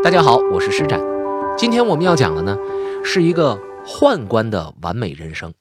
[0.00, 1.00] 大家好，我是施展。
[1.58, 2.56] 今天我们要讲的呢，
[3.04, 5.52] 是一个宦官的完美人生。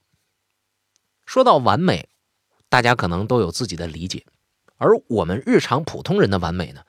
[1.25, 2.08] 说到完美，
[2.70, 4.23] 大家可能都有自己的理解，
[4.78, 6.81] 而我们日常普通人的完美呢，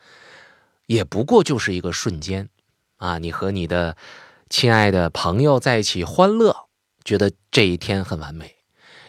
[0.87, 2.51] 也不过就是一个瞬间
[2.99, 3.97] 啊，你和你的
[4.51, 6.69] 亲爱的朋友在一起欢乐，
[7.03, 8.47] 觉得这一天很完美；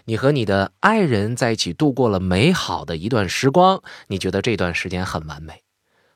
[0.05, 5.63] 你和你的爱人在一起度过了美好的一段时光，你觉得这段时间很完美。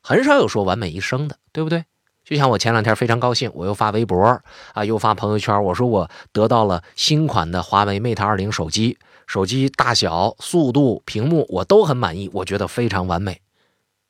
[0.02, 1.84] 很少有说完美一生的，对不对？
[2.24, 4.41] 就像我前两天非常高兴，我又发微博
[4.73, 13.41] 啊，又发朋友圈，我说我得到了新款的华为 Mate 20手机，手机大小、速度、屏幕我都很满意，我觉得非常完美。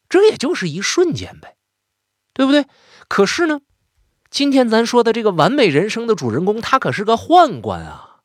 [0.07, 1.55] 这也就是一瞬间呗，
[2.33, 2.65] 对不对？
[3.07, 3.61] 可是呢，
[4.29, 8.19] 今天咱说的这个完美人生的主人公，他可是个宦官啊！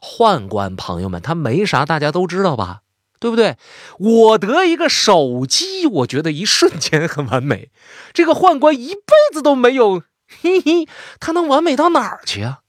[0.00, 2.82] 宦官朋友们，他没啥，大家都知道吧？
[3.18, 3.56] 对不对？
[3.98, 7.70] 我得一个手机，我觉得一瞬间很完美。
[8.12, 10.02] 这个宦官一辈子都没有，
[10.40, 10.88] 嘿嘿，
[11.18, 12.60] 他能完美到哪儿去啊？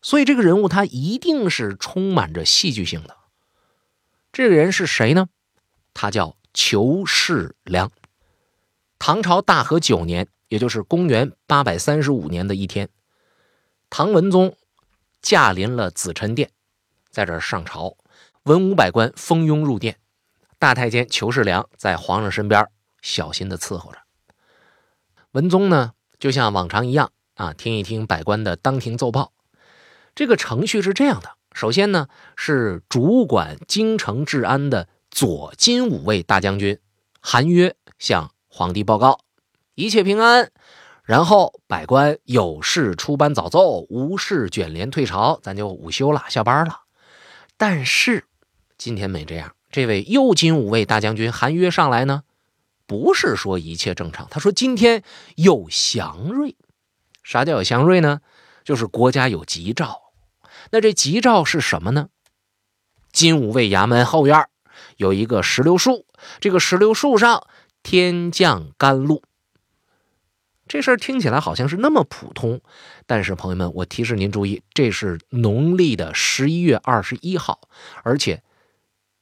[0.00, 3.16] 所以这个人物他一定是充满着戏剧性的。
[4.32, 5.28] 这个人是谁呢？
[5.92, 7.90] 他叫裘世良。
[9.00, 12.88] 唐朝大和九年，也就是公元八百三十五年的一天，
[13.90, 14.56] 唐文宗
[15.20, 16.50] 驾临了紫宸殿，
[17.10, 17.96] 在这儿上朝。
[18.48, 19.98] 文武百官蜂拥入殿，
[20.58, 22.66] 大太监裘世良在皇上身边
[23.02, 23.98] 小心的伺候着。
[25.32, 29.34] 文宗呢，就像往常一样啊，听一听百官的当庭奏报。
[30.14, 36.80] 这个程序是这样的：首先呢，是主管京城治安的左金吾卫大将军
[37.20, 39.20] 韩约向皇帝报告
[39.74, 40.50] 一切平安，
[41.04, 46.84] 然后百官有事出班早奏，无事卷帘退朝，咱就午休了，下班了。
[47.58, 48.24] 但是。
[48.78, 52.22] 今天没这样，这位右金吾卫大将军韩约上来呢，
[52.86, 55.02] 不是说一切正常，他说今天
[55.34, 56.56] 有祥瑞。
[57.24, 58.20] 啥叫有祥瑞呢？
[58.62, 60.12] 就是国家有吉兆。
[60.70, 62.08] 那这吉兆是什么呢？
[63.10, 64.46] 金吾卫衙门后院
[64.96, 66.06] 有一个石榴树，
[66.38, 67.48] 这个石榴树上
[67.82, 69.24] 天降甘露。
[70.68, 72.60] 这事儿听起来好像是那么普通，
[73.06, 77.68] 但是朋友们，我提示您注意，这是农历的十一月二十一号，
[78.04, 78.40] 而且。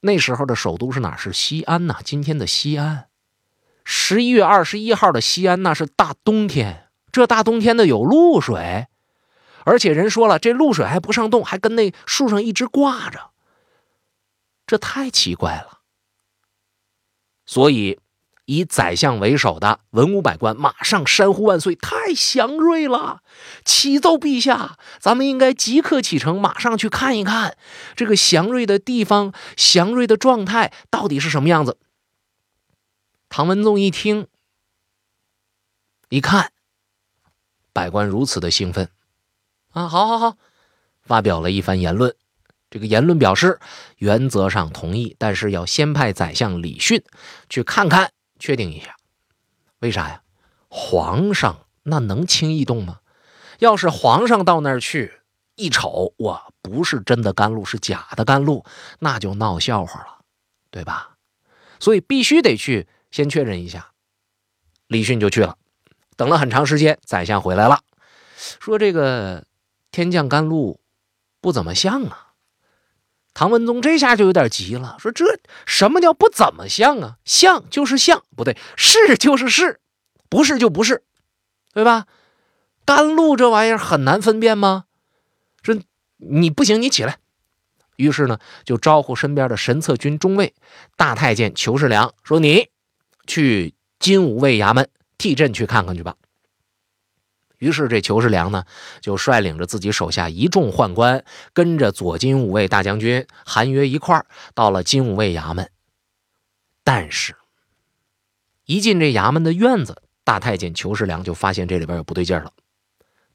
[0.07, 1.15] 那时候的首都是哪？
[1.15, 1.99] 是西安呐。
[2.03, 3.09] 今天的西安，
[3.85, 6.89] 十一月二十一号的西安，那是大冬天。
[7.13, 8.87] 这大冬天的有露水，
[9.65, 13.33] 而且人说了，这露水还不上冻，还跟那树上一直挂着。
[14.67, 15.81] 这太奇怪了。
[17.45, 18.01] 所以。
[18.47, 23.21] 以宰相为首的文武百官马上山呼万岁，太祥瑞了！
[23.65, 27.57] 启奏陛下，咱们应该即刻启程，马上去看一看
[27.97, 31.79] 这个祥瑞的地方、祥瑞的状态到底是什么样子。
[33.29, 34.29] 唐文宗一听，
[36.09, 36.53] 一看，
[37.73, 38.89] 百官如此的兴奋，
[39.73, 40.37] 啊，好好好，
[41.03, 42.15] 发表了一番言论。
[42.71, 43.59] 这个言论表示，
[43.99, 47.03] 原则上同意，但是要先派宰相李训
[47.49, 48.13] 去看看。
[48.39, 48.97] 确定一下，
[49.81, 50.23] 为啥呀？
[50.69, 53.01] 皇上那能轻易动吗？
[53.59, 55.21] 要是皇上到那儿去
[55.55, 58.65] 一瞅，哇，不是真的甘露，是假的甘露，
[58.99, 60.19] 那就闹笑话了，
[60.71, 61.17] 对吧？
[61.81, 63.93] 所以必须得去先确认一下。
[64.89, 65.57] 李训就去了，
[66.17, 67.81] 等了很长时间，宰相回来了，
[68.37, 69.47] 说这个
[69.91, 70.81] 天降甘露
[71.41, 72.26] 不怎么像啊。
[73.39, 75.27] 唐文宗这下就有点急了，说：“这
[75.67, 77.19] 什么叫不怎么像啊？
[77.27, 79.79] 像就是像，不对，是就是是，
[80.31, 81.05] 不是就不是，
[81.75, 82.07] 对吧？
[82.87, 84.87] 甘露这玩意儿很难分辨吗？
[85.63, 85.77] 说
[86.17, 87.19] 你不行，你起来。
[87.97, 90.55] 于是呢，就招呼身边的神策军中尉
[90.97, 92.71] 大太监裘世良，说：你
[93.27, 94.89] 去金吾卫衙门
[95.19, 96.17] 替朕去看看去吧。”
[97.59, 98.65] 于是，这裘世良呢，
[99.01, 101.25] 就率领着自己手下一众宦官，
[101.55, 105.71] 跟着左金吾卫大将军韩约一块儿到了金吾卫衙门。
[106.85, 107.35] 但是，
[108.67, 112.53] 一进这衙门的院子，大太监裘世良就发现这里边有不对劲了。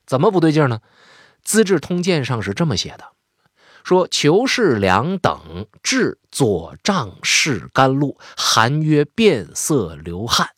[0.05, 0.81] 怎么不对劲呢？
[1.43, 3.05] 《资治通鉴》上是这么写的：
[3.83, 10.49] 说裘世良等至左帐视甘露，韩约变色流汗，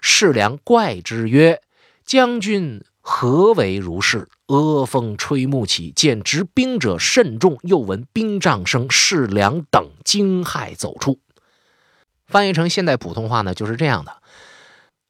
[0.00, 1.60] 世良怪之曰
[2.06, 4.28] ：“将军。”何为如是？
[4.48, 11.18] 阿风吹木起，见执兵者甚众，又闻兵仗声，士良等惊骇走出。
[12.26, 14.18] 翻译成现代普通话呢，就是这样的：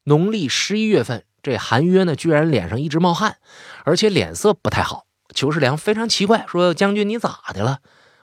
[0.05, 3.39] 农历十一月份，这韩约呢，居然脸上一直冒汗，
[3.83, 5.07] 而且脸色不太好。
[5.35, 7.81] 裘世良非常奇怪，说：“将军你咋的了？”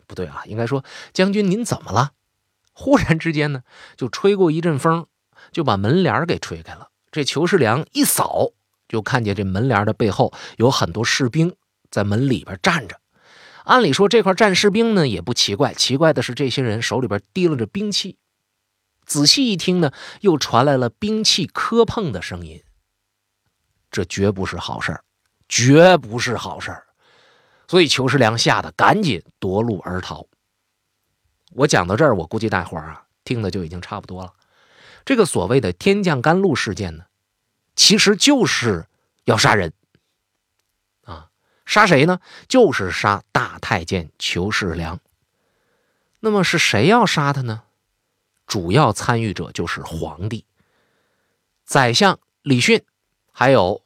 [0.08, 2.14] 不对啊，应该说：“将军您怎么了？”
[2.72, 3.64] 忽然之间呢，
[3.98, 5.06] 就吹过一阵风，
[5.52, 6.88] 就把门帘给吹开了。
[7.12, 8.52] 这裘世良一扫。
[8.88, 11.56] 就看见这门帘的背后有很多士兵
[11.90, 13.00] 在门里边站着。
[13.64, 18.18] 按理说这块站士兵呢也不奇怪，奇怪的是这些人手里边提溜着兵器。
[19.06, 19.92] 仔细一听呢，
[20.22, 22.64] 又传来了兵器磕碰的声音。
[23.92, 25.04] 这绝不是好事儿，
[25.48, 26.86] 绝不是好事儿。
[27.68, 30.28] 所以裘世良吓得赶紧夺路而逃。
[31.54, 34.34] 我讲到这儿，我估计大伙儿啊听的就已经差不多了。
[35.06, 37.06] 这个所谓的天降甘露事件呢，
[37.76, 38.88] 其实就是
[39.26, 39.74] 要杀人
[41.04, 41.30] 啊！
[41.66, 42.20] 杀谁呢？
[42.48, 45.00] 就是杀大太监裘世良。
[46.20, 47.64] 那么是谁要杀他呢？
[48.48, 50.46] 主要参与者就是皇帝、
[51.66, 52.84] 宰相李训，
[53.32, 53.84] 还有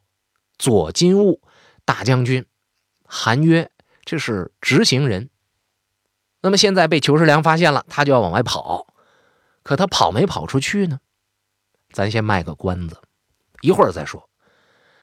[0.58, 1.42] 左金吾
[1.86, 2.46] 大将军
[3.06, 3.72] 韩约，
[4.04, 5.30] 这是执行人。
[6.42, 8.94] 那么现在被裘世良发现了，他就要往外跑，
[9.64, 11.00] 可他跑没跑出去呢？
[11.92, 13.02] 咱先卖个关子，
[13.62, 14.30] 一会儿再说。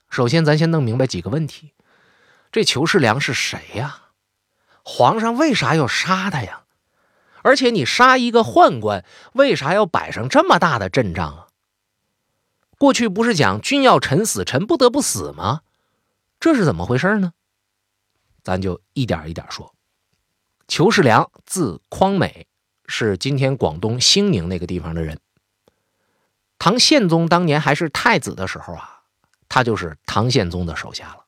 [0.08, 1.74] 首先，咱先弄明白几个问题：
[2.52, 4.02] 这裘世良是谁呀？
[4.82, 6.62] 皇上为啥要杀他呀？
[7.42, 9.04] 而且你杀一个宦官，
[9.34, 11.46] 为啥要摆上这么大的阵仗啊？
[12.78, 15.62] 过去不是讲君要臣死，臣不得不死吗？
[16.38, 17.32] 这是怎么回事呢？
[18.42, 19.74] 咱就一点一点说。
[20.68, 22.46] 裘世良字匡美，
[22.86, 25.18] 是今天广东兴宁那个地方的人。
[26.66, 29.02] 唐宪宗当年还是太子的时候啊，
[29.48, 31.26] 他就是唐宪宗的手下了。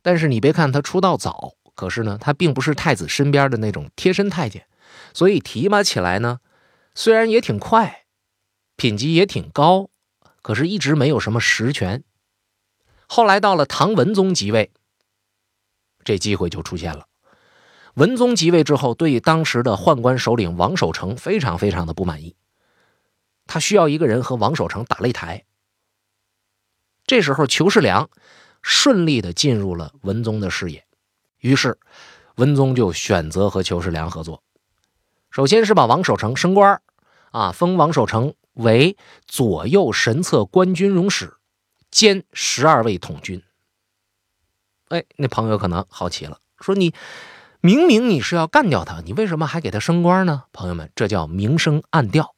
[0.00, 4.64] 但是你别看他出道早，可是呢，他并不是太子身边的那种贴身太监，
[5.12, 6.38] 所以提拔起来呢，
[6.94, 8.04] 虽然也挺快，
[8.76, 9.90] 品级也挺高，
[10.40, 12.04] 可是一直没有什么实权。
[13.08, 14.70] 后来到了唐文宗即位，
[16.04, 17.08] 这机会就出现了。
[17.94, 22.36] 文宗即位之后，对当时的宦官首领王守成非常非常的不满意，
[23.46, 25.44] 他需要一个人和王守成打擂台。
[27.06, 28.08] 这时候，裘世良
[28.62, 30.86] 顺利的进入了文宗的视野，
[31.38, 31.78] 于是
[32.36, 34.42] 文宗就选择和裘世良合作。
[35.30, 36.80] 首先是把王守成升官
[37.30, 38.96] 啊，封王守成为
[39.26, 41.34] 左右神策官军容使，
[41.90, 43.42] 兼十二位统军。
[44.88, 46.94] 哎，那朋友可能好奇了，说你。
[47.60, 50.44] 明明你是要干掉他，你为什么还给他升官呢？
[50.52, 52.33] 朋友们，这叫明升暗调。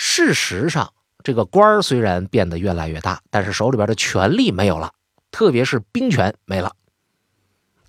[0.00, 0.92] 事实上，
[1.24, 4.92] 这个官儿虽然变得越来越大，但是手里边的权力没有了，
[5.32, 6.76] 特别是兵权没了。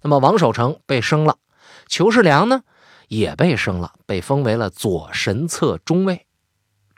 [0.01, 1.37] 那么王守成被升了，
[1.87, 2.63] 裘世良呢
[3.09, 6.25] 也被升了，被封为了左神策中尉，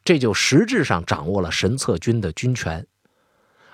[0.06, 2.88] 这就实质上掌握了神策军的军权。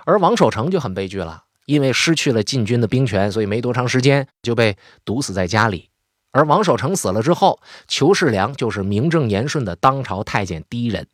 [0.06, 4.76] 而王守成就很悲剧了，因为失去了禁军的兵权，所以没多长时间就被
[5.06, 5.92] 毒死在家里。
[6.32, 11.08] 而王守成死了之后，裘世良就是名正言顺的当朝太监第一人。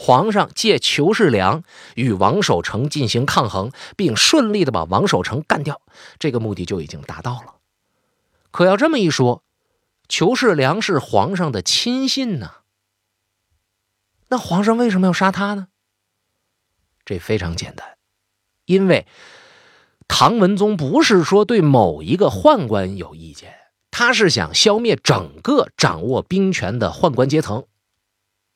[0.00, 1.64] 皇上借裘世良
[1.96, 5.82] 与王守成进行抗衡，并顺利的把王守成干掉，
[6.20, 7.56] 这个目的就已经达到了。
[8.52, 9.42] 可要这么一说，
[10.08, 12.52] 裘世良是皇上的亲信呢？
[14.28, 15.66] 那皇上为什么要杀他呢？
[17.04, 17.96] 这非常简单，
[18.66, 19.04] 因为
[20.06, 23.56] 唐文宗不是说对某一个宦官有意见。
[23.90, 27.66] 他是想消灭整个掌握兵权的宦官阶层，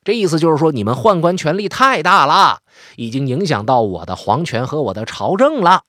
[0.05, 2.63] 这意思就是说，你们宦官权力太大了，
[2.97, 5.85] 已经影响到我的皇权和我的朝政了。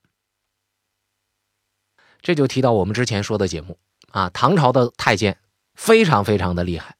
[2.22, 3.76] 这就提到我们之前说的节目
[4.12, 5.36] 啊，唐朝的太监
[5.74, 6.96] 非常非常的厉害，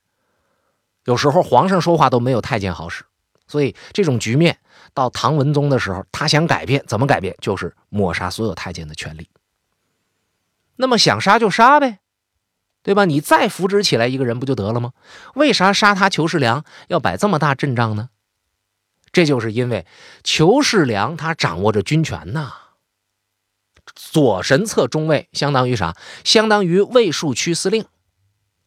[1.04, 3.04] 有时候皇上说话都没有太监好使，
[3.46, 4.58] 所以这种局面
[4.92, 7.34] 到唐文宗的时候，他想改变，怎么改变？
[7.40, 9.28] 就是抹杀所有太监的权利。
[10.76, 12.00] 那么想杀就杀呗。
[12.84, 13.06] 对吧？
[13.06, 14.92] 你再扶植起来一个人不就得了吗？
[15.34, 18.10] 为啥杀他裘世良要摆这么大阵仗呢？
[19.10, 19.86] 这就是因为
[20.22, 22.52] 裘世良他掌握着军权呐。
[23.94, 25.96] 左神策中尉相当于啥？
[26.24, 27.86] 相当于卫戍区司令，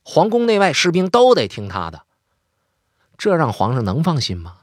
[0.03, 2.05] 皇宫内外士兵都得听他的。
[3.17, 4.57] 这让皇上能放心吗？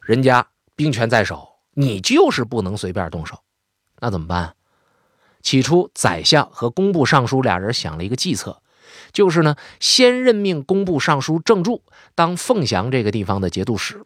[0.00, 0.46] 人家
[0.76, 3.42] 兵权在手，你就是不能随便动手。
[3.98, 4.54] 那怎么办？
[5.42, 8.62] 起初，宰相和工部尚书俩人想了一个计策，
[9.12, 11.82] 就是呢，先任命工部尚书郑注
[12.14, 14.04] 当凤翔这个地方的节度使，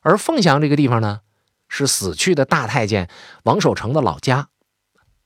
[0.00, 1.20] 而凤翔这个地方呢，
[1.68, 3.08] 是死去的大太监
[3.44, 4.48] 王守成的老家。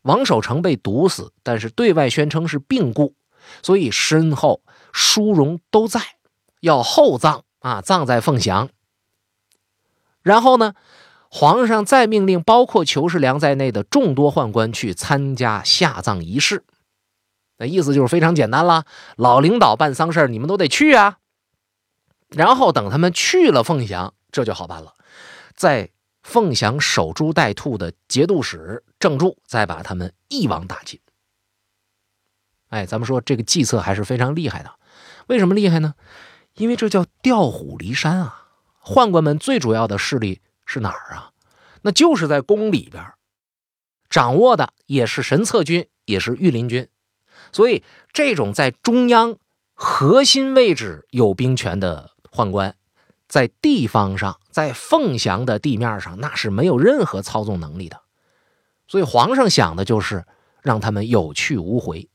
[0.03, 3.15] 王守成被毒死，但是对外宣称是病故，
[3.63, 4.63] 所以身后
[4.93, 6.01] 殊荣都在，
[6.61, 8.69] 要厚葬啊，葬在凤翔。
[10.23, 10.75] 然后呢？
[11.37, 16.63] 皇上再命令包括裘世良在内的众多宦官去参加下葬仪式，
[17.59, 18.85] 那意思就是非常简单了，
[19.17, 21.19] 老领导办丧事你们都得去啊。
[22.29, 24.95] 然后等他们去了凤翔，这就好办了，
[25.57, 25.91] 在
[26.23, 31.01] 凤翔守株待兔的节度使郑注，再把他们一网打尽。
[32.69, 34.71] 哎，咱们说这个计策还是非常厉害的。
[35.27, 35.95] 为什么厉害呢？
[36.55, 38.47] 因为这叫调虎离山啊！
[38.85, 40.41] 宦官们最主要的势力
[40.75, 41.31] 是哪儿啊？
[41.83, 43.13] 那就是在宫里边，
[44.11, 46.89] 掌握的也是神策军，也是御林军。
[47.53, 49.37] 所以，这种在中央
[49.73, 52.75] 核心位置有兵权的宦官，
[53.29, 58.01] 在地方上，在凤翔的地面上，那是没有任何操纵能力的。
[58.89, 60.27] 所以，皇上想的就是
[60.61, 62.09] 让他们有去无回。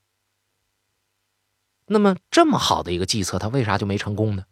[1.86, 4.44] 那么，这么好的一个计策，他为啥就没成功呢？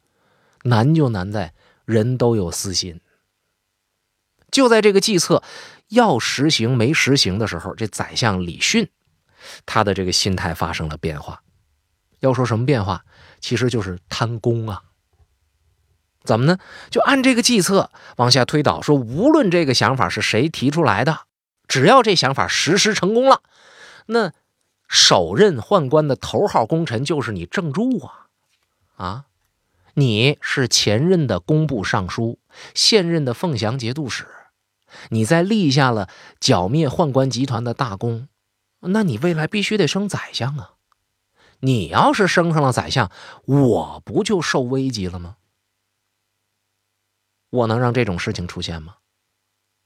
[0.63, 1.53] 难就难在
[1.85, 3.01] 人都有私心。
[4.51, 5.43] 就在这个计策
[5.89, 8.89] 要实行没实行的时候，这宰相李训，
[9.65, 11.41] 他的这个心态发生了变化。
[12.19, 13.05] 要说什么变化，
[13.39, 14.83] 其实就是贪功啊。
[16.23, 16.57] 怎么呢？
[16.89, 21.21] 就按这个计策往下推导，说无论这个想法是谁提出来的，
[21.67, 23.41] 只要这想法实施成功了，
[24.07, 24.33] 那。
[24.89, 28.27] 首任宦官的头号功臣就是你郑注啊，
[28.95, 29.25] 啊，
[29.95, 32.39] 你是前任的工部尚书，
[32.73, 34.25] 现任的凤翔节度使，
[35.09, 38.27] 你在立下了剿灭宦官集团的大功，
[38.81, 40.73] 那你未来必须得升宰相啊！
[41.61, 43.11] 你要是升上了宰相，
[43.45, 45.37] 我不就受危机了吗？
[47.49, 48.97] 我能让这种事情出现吗？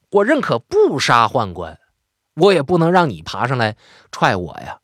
[0.09, 1.79] 我认可不杀宦官，
[2.35, 3.77] 我也不能让你爬上来
[4.11, 4.79] 踹我呀！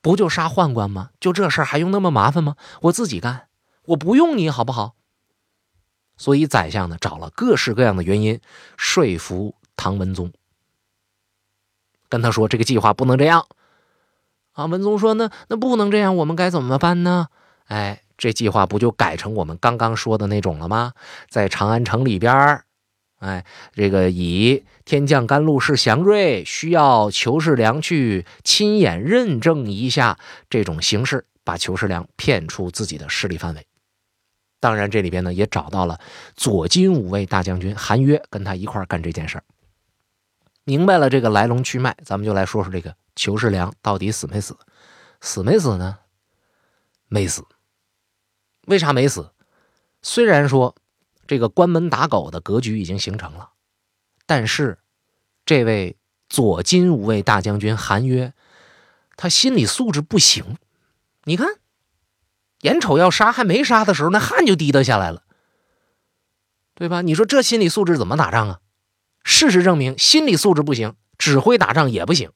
[0.00, 1.10] 不就杀宦官吗？
[1.20, 2.56] 就这事儿还用那么麻烦吗？
[2.82, 3.48] 我自己干，
[3.86, 4.96] 我不用你好不好？
[6.16, 8.40] 所以宰相呢找了各式各样的原因
[8.76, 10.32] 说服唐文宗，
[12.08, 13.46] 跟他说这个计划不能这样。
[14.52, 17.28] 啊，文宗说那那不能这样，我们该怎么办呢？
[17.66, 20.94] 哎，这计划不就改成我们刚刚说的那种了吗？
[21.28, 22.62] 在长安城里边。
[23.18, 23.44] 哎，
[23.74, 30.18] 这个以天降甘露是祥瑞，需要裘世良去亲眼认证一下
[30.48, 33.66] 这种形式，把裘世良骗出自己的势力范围。
[34.66, 36.00] 当然，这里边呢也找到了
[36.34, 39.44] 左金五卫大将军韩约，跟他一块干这件事儿。
[40.64, 44.56] 明白了这个来龙去脉，咱们就来说说这个裘世良到底死没死？
[45.20, 45.98] 死没死呢？
[47.06, 47.44] 没死。
[48.66, 49.30] 为啥没死？
[50.02, 50.74] 虽然说。
[51.28, 53.50] 这个关门打狗的格局已经形成了，
[54.26, 54.78] 但是
[55.44, 55.96] 这位
[56.28, 58.32] 左金五卫大将军韩约，
[59.16, 60.56] 他心理素质不行。
[61.24, 61.48] 你看，
[62.66, 65.22] 眼瞅要杀还没杀的时候，那汗就滴答下来了，
[66.74, 67.00] 对吧？
[67.02, 68.58] 你说这心理素质怎么打仗啊？
[69.22, 72.32] 事实证明，心理素质不行，指挥打仗也不行。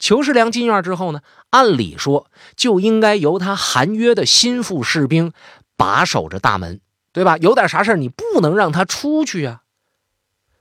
[0.00, 1.20] 裘世良进院之后呢，
[1.50, 5.32] 按理说就应该由他韩约的心腹士兵
[5.76, 6.80] 把守着大门。
[7.14, 7.36] 对吧？
[7.38, 9.62] 有点啥事你不能让他出去啊。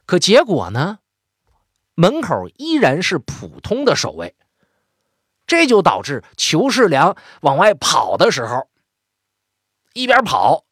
[0.06, 1.00] 可结果呢，
[1.96, 4.36] 门口依然是普通的守卫，
[5.48, 8.68] 这就导致裘世良往外跑的时候，
[9.94, 10.66] 一边跑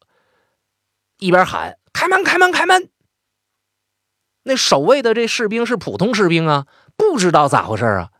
[1.18, 2.90] 一边喊：“开门，开门，开门！”
[4.44, 8.10] 那守卫的这士兵是普通士兵啊，不知道咋回事啊。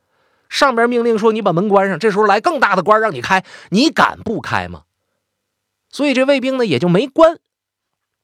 [0.49, 4.85] 上边命令说：“你把门关上。”这时候来更大的官让你开，你敢不开吗？
[5.88, 7.40] 所以这卫兵呢也就没关。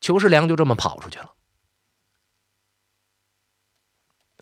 [0.01, 1.35] 裘世良就这么跑出去了。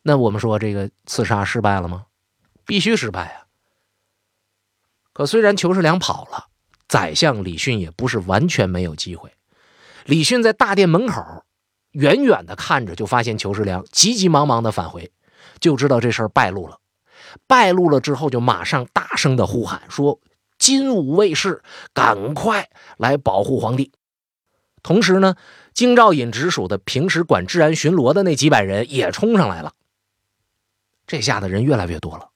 [0.03, 2.07] 那我们说这个刺杀失败了吗？
[2.67, 3.47] 必须失败啊！
[5.13, 6.49] 可虽然裘世良跑了，
[6.89, 9.31] 宰相李训也不是完全没有机会。
[10.05, 11.45] 李训在大殿门口
[11.93, 15.11] 远远的看着，就发现裘世良急急忙忙的返回，
[15.59, 16.79] 就知道这事儿败露了。
[17.47, 20.21] 败露了之后，就马上大声的呼喊说
[20.59, 21.63] ：“金武卫士，
[21.93, 23.93] 赶快来保护皇帝！”
[24.83, 25.35] 同时呢，
[25.75, 29.73] 京兆尹直属的平时管治安巡逻的那几百人也冲上来了。
[31.07, 32.29] 这下的人越来越多了，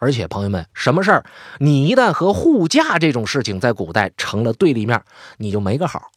[0.00, 1.26] 而且朋友们，什么事儿，
[1.58, 5.04] 你一旦和护驾这种事情在古代成了对立面，
[5.36, 6.10] 你就没个好。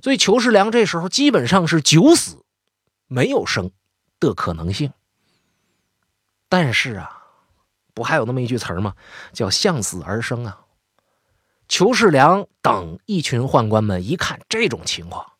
[0.00, 2.42] 所以裘世良这时候基本上是九死
[3.06, 3.70] 没有生
[4.18, 4.92] 的可能性。
[6.48, 7.22] 但是啊，
[7.92, 8.94] 不还有那么一句词儿吗？
[9.34, 10.60] 叫向死而生啊。
[11.68, 15.32] 裘世良等一群宦官们一看这种情况，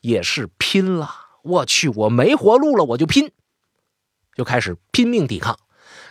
[0.00, 1.10] 也是拼了。
[1.42, 3.32] 我去，我没活路了，我就拼，
[4.34, 5.58] 就开始拼命抵抗，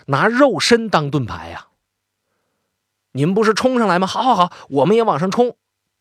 [0.08, 1.68] 拿肉身当盾牌呀！
[3.14, 4.06] 你们不是冲上来吗？
[4.06, 5.56] 好好好，我们也往上冲。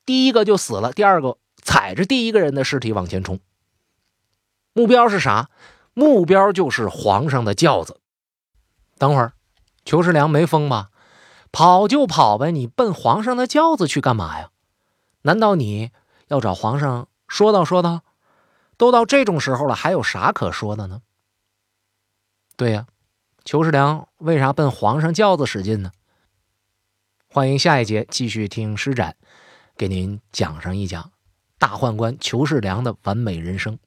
[0.04, 3.40] 第一个就死了，第二个踩着第一个人的尸体往前冲。
[4.72, 5.48] 目标是啥？
[5.94, 8.00] 目标就是皇上的轿子。
[8.98, 9.32] 等会儿，
[9.84, 10.90] 裘世良没疯吧？
[11.52, 14.50] 跑就跑呗，你奔皇上的轿子去干嘛呀？
[15.22, 15.90] 难道你
[16.28, 18.02] 要找皇上说道说道？
[18.76, 21.00] 都到这种时候了，还有啥可说的呢？
[22.56, 22.86] 对呀，
[23.46, 25.92] 裘世良为啥奔皇上轿子使劲呢？
[27.28, 29.14] 欢迎下一节继续听施展
[29.76, 31.12] 给您讲上一讲
[31.56, 33.78] 大宦官裘世良的完美人生。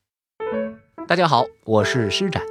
[1.10, 2.42] 大家好，我是施展。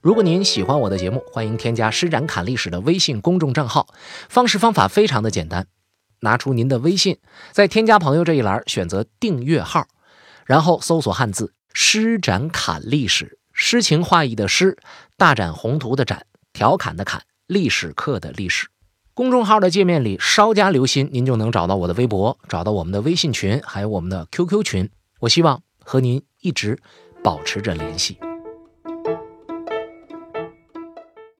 [0.00, 3.86] 如果您喜欢我的节目，欢迎添加施展侃历史的微信公众账号。
[4.28, 5.68] 方式方法非常的简单，
[6.22, 7.20] 拿出您的微信，
[7.52, 9.86] 在添加朋友这一栏选择订阅号，
[10.44, 14.76] 然后搜索汉字“施展侃历史”，诗情画意的诗，
[15.16, 18.68] 大展宏图的展，调侃的侃，历史课的历史。
[19.12, 24.88] 公众号的界面里稍加留心，您就能找到我的微博，找到我们的微信群，还有我们的 QQ 群。
[25.20, 26.78] 我希望和您一直
[27.22, 28.16] 保持着联系。